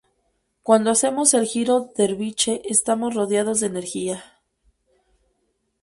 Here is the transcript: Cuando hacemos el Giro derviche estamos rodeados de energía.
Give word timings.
Cuando 0.63 0.89
hacemos 0.89 1.35
el 1.35 1.45
Giro 1.45 1.91
derviche 1.95 2.63
estamos 2.65 3.13
rodeados 3.13 3.59
de 3.59 3.67
energía. 3.67 4.41